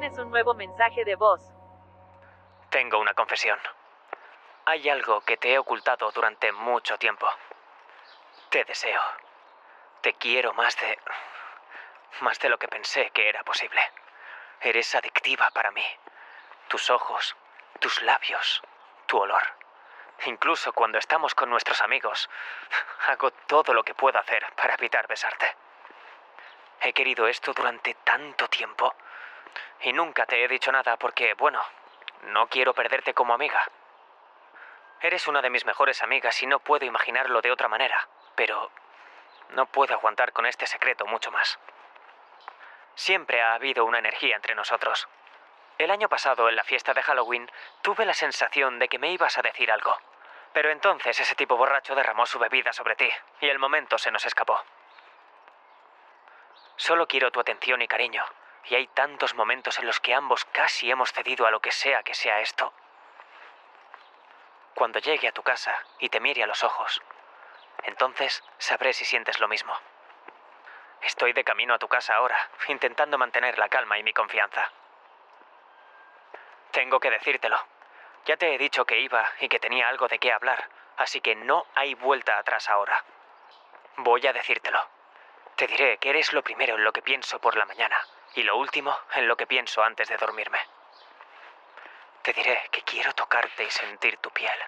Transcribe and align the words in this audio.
Tienes 0.00 0.18
un 0.18 0.30
nuevo 0.30 0.54
mensaje 0.54 1.04
de 1.04 1.14
voz. 1.14 1.42
Tengo 2.70 2.98
una 2.98 3.12
confesión. 3.12 3.58
Hay 4.64 4.88
algo 4.88 5.20
que 5.20 5.36
te 5.36 5.52
he 5.52 5.58
ocultado 5.58 6.10
durante 6.10 6.52
mucho 6.52 6.96
tiempo. 6.96 7.30
Te 8.48 8.64
deseo. 8.64 9.02
Te 10.00 10.14
quiero 10.14 10.54
más 10.54 10.74
de... 10.78 10.98
más 12.22 12.38
de 12.38 12.48
lo 12.48 12.58
que 12.58 12.66
pensé 12.66 13.10
que 13.10 13.28
era 13.28 13.44
posible. 13.44 13.78
Eres 14.62 14.94
adictiva 14.94 15.50
para 15.50 15.70
mí. 15.70 15.84
Tus 16.68 16.88
ojos, 16.88 17.36
tus 17.78 18.00
labios, 18.00 18.62
tu 19.04 19.18
olor. 19.18 19.42
Incluso 20.24 20.72
cuando 20.72 20.96
estamos 20.96 21.34
con 21.34 21.50
nuestros 21.50 21.82
amigos, 21.82 22.30
hago 23.08 23.32
todo 23.32 23.74
lo 23.74 23.84
que 23.84 23.94
puedo 23.94 24.18
hacer 24.18 24.46
para 24.56 24.76
evitar 24.76 25.06
besarte. 25.06 25.54
He 26.80 26.94
querido 26.94 27.26
esto 27.26 27.52
durante 27.52 27.92
tanto 28.02 28.48
tiempo 28.48 28.94
y 29.82 29.92
nunca 29.92 30.26
te 30.26 30.42
he 30.42 30.48
dicho 30.48 30.70
nada 30.72 30.96
porque, 30.96 31.34
bueno, 31.34 31.60
no 32.22 32.48
quiero 32.48 32.74
perderte 32.74 33.14
como 33.14 33.34
amiga. 33.34 33.62
Eres 35.00 35.26
una 35.28 35.40
de 35.40 35.50
mis 35.50 35.64
mejores 35.64 36.02
amigas 36.02 36.42
y 36.42 36.46
no 36.46 36.58
puedo 36.60 36.84
imaginarlo 36.84 37.40
de 37.40 37.50
otra 37.50 37.68
manera, 37.68 38.08
pero 38.34 38.70
no 39.50 39.66
puedo 39.66 39.94
aguantar 39.94 40.32
con 40.32 40.46
este 40.46 40.66
secreto 40.66 41.06
mucho 41.06 41.30
más. 41.30 41.58
Siempre 42.94 43.40
ha 43.40 43.54
habido 43.54 43.84
una 43.86 43.98
energía 43.98 44.36
entre 44.36 44.54
nosotros. 44.54 45.08
El 45.78 45.90
año 45.90 46.10
pasado, 46.10 46.50
en 46.50 46.56
la 46.56 46.64
fiesta 46.64 46.92
de 46.92 47.02
Halloween, 47.02 47.50
tuve 47.80 48.04
la 48.04 48.12
sensación 48.12 48.78
de 48.78 48.88
que 48.88 48.98
me 48.98 49.10
ibas 49.12 49.38
a 49.38 49.42
decir 49.42 49.72
algo. 49.72 49.96
Pero 50.52 50.70
entonces 50.70 51.18
ese 51.18 51.34
tipo 51.34 51.56
borracho 51.56 51.94
derramó 51.94 52.26
su 52.26 52.38
bebida 52.38 52.72
sobre 52.74 52.96
ti, 52.96 53.08
y 53.40 53.48
el 53.48 53.58
momento 53.58 53.96
se 53.96 54.10
nos 54.10 54.26
escapó. 54.26 54.62
Solo 56.76 57.06
quiero 57.06 57.30
tu 57.30 57.40
atención 57.40 57.80
y 57.80 57.88
cariño, 57.88 58.24
y 58.64 58.74
hay 58.74 58.86
tantos 58.88 59.34
momentos 59.34 59.78
en 59.78 59.86
los 59.86 60.00
que 60.00 60.14
ambos 60.14 60.44
casi 60.46 60.90
hemos 60.90 61.12
cedido 61.12 61.46
a 61.46 61.50
lo 61.50 61.60
que 61.60 61.72
sea 61.72 62.02
que 62.02 62.14
sea 62.14 62.40
esto. 62.40 62.72
Cuando 64.74 64.98
llegue 64.98 65.28
a 65.28 65.32
tu 65.32 65.42
casa 65.42 65.76
y 65.98 66.08
te 66.08 66.20
mire 66.20 66.42
a 66.42 66.46
los 66.46 66.62
ojos, 66.64 67.02
entonces 67.84 68.42
sabré 68.58 68.92
si 68.92 69.04
sientes 69.04 69.40
lo 69.40 69.48
mismo. 69.48 69.74
Estoy 71.02 71.32
de 71.32 71.44
camino 71.44 71.74
a 71.74 71.78
tu 71.78 71.88
casa 71.88 72.14
ahora, 72.14 72.36
intentando 72.68 73.16
mantener 73.18 73.58
la 73.58 73.68
calma 73.68 73.98
y 73.98 74.02
mi 74.02 74.12
confianza. 74.12 74.70
Tengo 76.72 77.00
que 77.00 77.10
decírtelo. 77.10 77.58
Ya 78.26 78.36
te 78.36 78.54
he 78.54 78.58
dicho 78.58 78.84
que 78.84 79.00
iba 79.00 79.32
y 79.40 79.48
que 79.48 79.58
tenía 79.58 79.88
algo 79.88 80.06
de 80.08 80.18
qué 80.18 80.30
hablar, 80.30 80.68
así 80.98 81.20
que 81.20 81.34
no 81.34 81.66
hay 81.74 81.94
vuelta 81.94 82.38
atrás 82.38 82.68
ahora. 82.68 83.02
Voy 83.96 84.26
a 84.26 84.32
decírtelo. 84.32 84.86
Te 85.56 85.66
diré 85.66 85.98
que 85.98 86.10
eres 86.10 86.32
lo 86.32 86.42
primero 86.42 86.76
en 86.76 86.84
lo 86.84 86.92
que 86.92 87.02
pienso 87.02 87.40
por 87.40 87.56
la 87.56 87.64
mañana 87.64 87.98
y 88.34 88.42
lo 88.42 88.56
último 88.56 88.98
en 89.14 89.28
lo 89.28 89.36
que 89.36 89.46
pienso 89.46 89.82
antes 89.82 90.08
de 90.08 90.16
dormirme. 90.16 90.60
Te 92.22 92.32
diré 92.32 92.68
que 92.70 92.82
quiero 92.82 93.12
tocarte 93.14 93.64
y 93.64 93.70
sentir 93.70 94.18
tu 94.18 94.30
piel, 94.30 94.58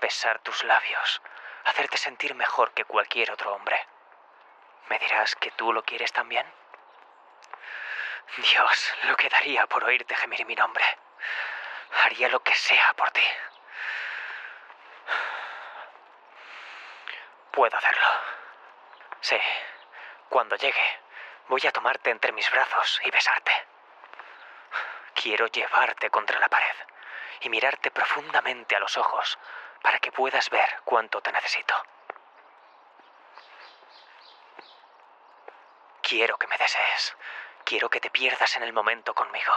besar 0.00 0.38
tus 0.40 0.64
labios, 0.64 1.20
hacerte 1.64 1.96
sentir 1.96 2.34
mejor 2.34 2.72
que 2.72 2.84
cualquier 2.84 3.30
otro 3.32 3.54
hombre. 3.54 3.86
¿Me 4.88 4.98
dirás 4.98 5.34
que 5.36 5.50
tú 5.52 5.72
lo 5.72 5.82
quieres 5.82 6.12
también? 6.12 6.46
Dios, 8.36 8.94
lo 9.04 9.16
que 9.16 9.28
daría 9.28 9.66
por 9.66 9.84
oírte 9.84 10.14
gemir 10.16 10.46
mi 10.46 10.54
nombre. 10.54 10.84
Haría 12.04 12.28
lo 12.28 12.42
que 12.42 12.54
sea 12.54 12.94
por 12.94 13.10
ti. 13.10 13.24
Puedo 17.50 17.76
hacerlo. 17.76 18.06
Sí, 19.20 19.38
cuando 20.30 20.56
llegue, 20.56 21.01
voy 21.52 21.66
a 21.66 21.70
tomarte 21.70 22.08
entre 22.08 22.32
mis 22.32 22.50
brazos 22.50 22.98
y 23.04 23.10
besarte. 23.10 23.52
Quiero 25.12 25.48
llevarte 25.48 26.08
contra 26.08 26.40
la 26.40 26.48
pared 26.48 26.76
y 27.42 27.50
mirarte 27.50 27.90
profundamente 27.90 28.74
a 28.74 28.80
los 28.80 28.96
ojos 28.96 29.38
para 29.82 29.98
que 29.98 30.10
puedas 30.10 30.48
ver 30.48 30.80
cuánto 30.84 31.20
te 31.20 31.30
necesito. 31.30 31.74
Quiero 36.00 36.38
que 36.38 36.46
me 36.46 36.56
desees. 36.56 37.14
Quiero 37.66 37.90
que 37.90 38.00
te 38.00 38.08
pierdas 38.08 38.56
en 38.56 38.62
el 38.62 38.72
momento 38.72 39.14
conmigo, 39.14 39.52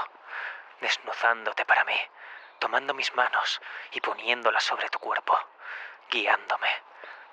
desnudándote 0.81 1.63
para 1.63 1.85
mí, 1.85 1.97
tomando 2.59 2.93
mis 2.93 3.15
manos 3.15 3.61
y 3.91 4.01
poniéndolas 4.01 4.65
sobre 4.65 4.89
tu 4.89 4.99
cuerpo, 4.99 5.39
guiándome, 6.09 6.71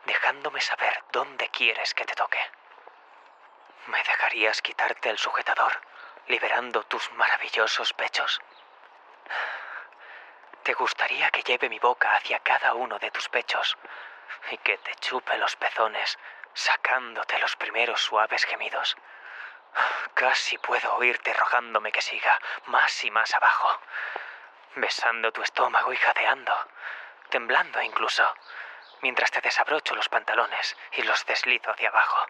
dejándome 0.05 0.61
saber 0.61 1.03
dónde 1.11 1.49
quieres 1.49 1.95
que 1.95 2.05
te 2.05 2.15
toque. 2.15 2.39
¿Me 3.87 3.99
dejarías 4.05 4.63
quitarte 4.63 5.11
el 5.11 5.19
sujetador, 5.19 5.81
liberando 6.29 6.85
tus 6.85 7.11
maravillosos 7.13 7.93
pechos? 7.95 8.41
¿Te 10.63 10.75
gustaría 10.75 11.31
que 11.31 11.43
lleve 11.43 11.69
mi 11.69 11.81
boca 11.81 12.15
hacia 12.15 12.39
cada 12.39 12.75
uno 12.75 13.01
de 13.01 13.11
tus 13.11 13.29
pechos 13.29 13.77
y 14.51 14.59
que 14.59 14.79
te 14.79 14.95
chupe 14.97 15.37
los 15.37 15.57
pezones, 15.57 16.17
sacándote 16.55 17.39
los 17.41 17.57
primeros 17.57 18.01
suaves 18.01 18.45
gemidos? 18.45 18.97
Casi 20.15 20.59
puedo 20.59 20.95
oírte 20.95 21.33
rogándome 21.33 21.91
que 21.91 22.03
siga 22.03 22.39
más 22.67 23.05
y 23.05 23.11
más 23.11 23.35
abajo, 23.35 23.81
besando 24.77 25.33
tu 25.33 25.43
estómago 25.43 25.93
y 25.93 25.97
jadeando, 25.97 26.55
temblando 27.31 27.83
incluso, 27.83 28.25
mientras 29.01 29.33
te 29.33 29.41
desabrocho 29.41 29.97
los 29.97 30.09
pantalones 30.09 30.77
y 30.93 31.03
los 31.03 31.27
deslizo 31.27 31.73
hacia 31.73 31.89
abajo. 31.89 32.27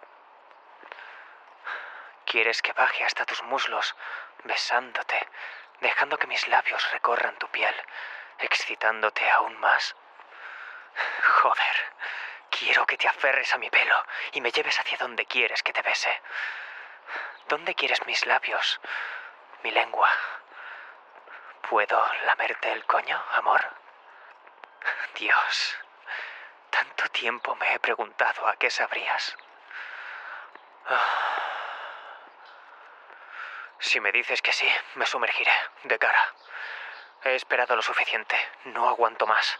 ¿Quieres 2.32 2.62
que 2.62 2.72
baje 2.72 3.04
hasta 3.04 3.26
tus 3.26 3.42
muslos, 3.42 3.94
besándote, 4.44 5.28
dejando 5.80 6.16
que 6.16 6.26
mis 6.26 6.48
labios 6.48 6.90
recorran 6.90 7.36
tu 7.36 7.46
piel, 7.48 7.74
excitándote 8.38 9.30
aún 9.32 9.60
más? 9.60 9.94
Joder, 11.42 11.92
quiero 12.48 12.86
que 12.86 12.96
te 12.96 13.06
aferres 13.06 13.52
a 13.52 13.58
mi 13.58 13.68
pelo 13.68 14.02
y 14.32 14.40
me 14.40 14.50
lleves 14.50 14.80
hacia 14.80 14.96
donde 14.96 15.26
quieres 15.26 15.62
que 15.62 15.74
te 15.74 15.82
bese. 15.82 16.22
¿Dónde 17.48 17.74
quieres 17.74 18.00
mis 18.06 18.24
labios? 18.24 18.80
Mi 19.62 19.70
lengua. 19.70 20.08
¿Puedo 21.68 22.02
lamerte 22.24 22.72
el 22.72 22.86
coño, 22.86 23.22
amor? 23.32 23.62
Dios, 25.16 25.78
tanto 26.70 27.10
tiempo 27.10 27.54
me 27.56 27.74
he 27.74 27.78
preguntado 27.78 28.48
a 28.48 28.56
qué 28.56 28.70
sabrías. 28.70 29.36
Si 33.82 33.98
me 33.98 34.12
dices 34.12 34.40
que 34.40 34.52
sí, 34.52 34.72
me 34.94 35.06
sumergiré, 35.06 35.52
de 35.82 35.98
cara. 35.98 36.34
He 37.24 37.34
esperado 37.34 37.74
lo 37.74 37.82
suficiente, 37.82 38.38
no 38.66 38.88
aguanto 38.88 39.26
más. 39.26 39.58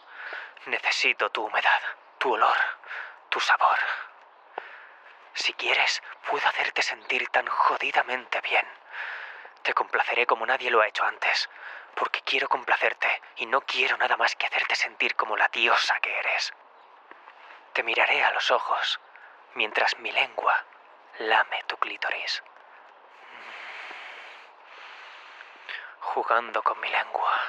Necesito 0.67 1.31
tu 1.31 1.45
humedad, 1.45 1.83
tu 2.19 2.33
olor, 2.33 2.57
tu 3.31 3.41
sabor. 3.41 3.77
Si 5.35 5.53
quieres, 5.55 6.01
puedo 6.31 6.47
hacerte 6.47 6.83
sentir 6.83 7.29
tan 7.31 7.49
jodidamente 7.49 8.41
bien. 8.43 8.67
Te 9.63 9.75
complaceré 9.75 10.25
como 10.25 10.47
nadie 10.47 10.71
lo 10.71 10.81
ha 10.81 10.87
hecho 10.87 11.05
antes, 11.05 11.51
porque 11.97 12.23
quiero 12.23 12.49
complacerte 12.49 13.23
y 13.39 13.47
no 13.47 13.63
quiero 13.63 13.97
nada 13.97 14.17
más 14.17 14.37
que 14.37 14.47
hacerte 14.47 14.77
sentir 14.77 15.17
como 15.17 15.37
la 15.37 15.49
diosa 15.49 15.99
que 15.99 16.17
eres. 16.17 16.55
Te 17.73 17.83
miraré 17.83 18.23
a 18.23 18.31
los 18.31 18.53
ojos 18.53 19.01
mientras 19.55 19.99
mi 19.99 20.13
lengua 20.13 20.65
lame 21.19 21.65
tu 21.65 21.77
clítoris. 21.77 22.41
Jugando 26.03 26.63
con 26.63 26.79
mi 26.81 26.91
lengua, 26.91 27.41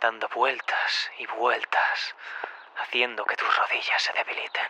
dando 0.00 0.28
vueltas 0.28 1.10
y 1.18 1.26
vueltas, 1.26 2.14
haciendo 2.76 3.24
que 3.24 3.36
tus 3.36 3.56
rodillas 3.56 4.00
se 4.00 4.12
debiliten. 4.12 4.68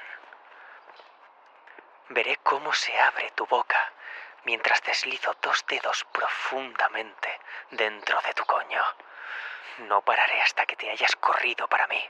Veré 2.08 2.37
cómo 2.43 2.72
se 2.72 2.99
abre 2.99 3.31
tu 3.32 3.44
boca 3.46 3.93
mientras 4.44 4.82
deslizo 4.82 5.37
dos 5.43 5.66
dedos 5.66 6.04
profundamente 6.12 7.40
dentro 7.70 8.20
de 8.22 8.32
tu 8.34 8.46
coño. 8.46 8.82
No 9.78 10.00
pararé 10.02 10.40
hasta 10.40 10.64
que 10.64 10.76
te 10.76 10.88
hayas 10.88 11.14
corrido 11.16 11.69
para 11.69 11.87
mí, 11.88 12.02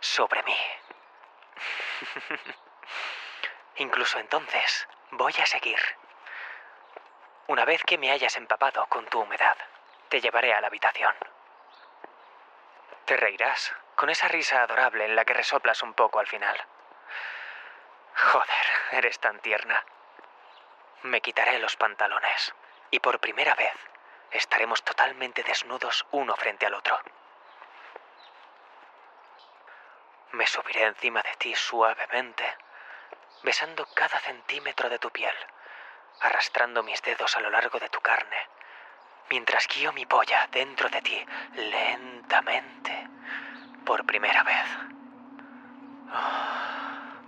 sobre 0.00 0.42
mí. 0.42 0.58
Incluso 3.76 4.18
entonces 4.18 4.88
voy 5.12 5.34
a 5.40 5.46
seguir. 5.46 5.80
Una 7.46 7.64
vez 7.64 7.82
que 7.84 7.98
me 7.98 8.10
hayas 8.10 8.36
empapado 8.36 8.86
con 8.88 9.06
tu 9.06 9.20
humedad, 9.20 9.56
te 10.14 10.20
llevaré 10.20 10.54
a 10.54 10.60
la 10.60 10.68
habitación. 10.68 11.12
Te 13.04 13.16
reirás 13.16 13.74
con 13.96 14.10
esa 14.10 14.28
risa 14.28 14.62
adorable 14.62 15.06
en 15.06 15.16
la 15.16 15.24
que 15.24 15.34
resoplas 15.34 15.82
un 15.82 15.92
poco 15.92 16.20
al 16.20 16.28
final. 16.28 16.56
Joder, 18.14 18.66
eres 18.92 19.18
tan 19.18 19.40
tierna. 19.40 19.84
Me 21.02 21.20
quitaré 21.20 21.58
los 21.58 21.74
pantalones 21.74 22.54
y 22.92 23.00
por 23.00 23.18
primera 23.18 23.56
vez 23.56 23.74
estaremos 24.30 24.84
totalmente 24.84 25.42
desnudos 25.42 26.06
uno 26.12 26.36
frente 26.36 26.66
al 26.66 26.74
otro. 26.74 26.96
Me 30.30 30.46
subiré 30.46 30.84
encima 30.84 31.22
de 31.22 31.34
ti 31.38 31.56
suavemente, 31.56 32.56
besando 33.42 33.84
cada 33.96 34.20
centímetro 34.20 34.88
de 34.88 35.00
tu 35.00 35.10
piel, 35.10 35.34
arrastrando 36.20 36.84
mis 36.84 37.02
dedos 37.02 37.36
a 37.36 37.40
lo 37.40 37.50
largo 37.50 37.80
de 37.80 37.88
tu 37.88 38.00
carne, 38.00 38.53
mientras 39.34 39.66
guío 39.66 39.92
mi 39.94 40.06
polla 40.06 40.48
dentro 40.52 40.88
de 40.88 41.02
ti 41.02 41.16
lentamente 41.56 42.92
por 43.84 44.06
primera 44.06 44.44
vez. 44.44 44.68
Ah, 46.08 47.20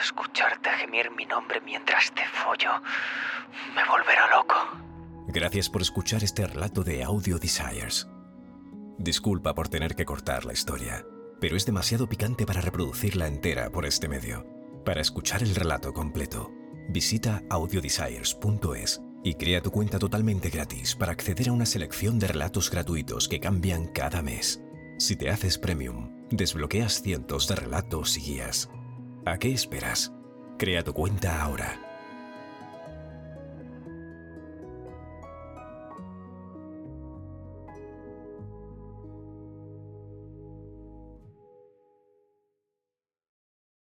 escucharte 0.00 0.70
gemir 0.70 1.10
mi 1.10 1.26
nombre 1.26 1.60
mientras 1.60 2.12
te 2.12 2.24
follo 2.24 2.70
me 3.74 3.84
volverá 3.84 4.28
loco. 4.30 4.54
Gracias 5.26 5.68
por 5.68 5.82
escuchar 5.82 6.22
este 6.22 6.46
relato 6.46 6.84
de 6.84 7.02
Audio 7.02 7.40
Desires. 7.40 8.06
Disculpa 8.96 9.54
por 9.54 9.68
tener 9.68 9.96
que 9.96 10.04
cortar 10.04 10.44
la 10.44 10.52
historia, 10.52 11.04
pero 11.40 11.56
es 11.56 11.66
demasiado 11.66 12.08
picante 12.08 12.46
para 12.46 12.60
reproducirla 12.60 13.26
entera 13.26 13.70
por 13.70 13.86
este 13.86 14.06
medio. 14.06 14.46
Para 14.84 15.00
escuchar 15.00 15.42
el 15.42 15.56
relato 15.56 15.92
completo, 15.92 16.52
visita 16.90 17.42
audiodesires.es 17.50 19.07
y 19.28 19.34
crea 19.34 19.60
tu 19.60 19.70
cuenta 19.70 19.98
totalmente 19.98 20.48
gratis 20.48 20.96
para 20.96 21.12
acceder 21.12 21.50
a 21.50 21.52
una 21.52 21.66
selección 21.66 22.18
de 22.18 22.28
relatos 22.28 22.70
gratuitos 22.70 23.28
que 23.28 23.40
cambian 23.40 23.86
cada 23.88 24.22
mes. 24.22 24.62
Si 24.96 25.16
te 25.16 25.28
haces 25.28 25.58
premium, 25.58 26.26
desbloqueas 26.30 27.02
cientos 27.02 27.46
de 27.46 27.56
relatos 27.56 28.16
y 28.16 28.22
guías. 28.22 28.70
¿A 29.26 29.36
qué 29.38 29.52
esperas? 29.52 30.12
Crea 30.58 30.82
tu 30.82 30.94
cuenta 30.94 31.42
ahora 31.42 31.87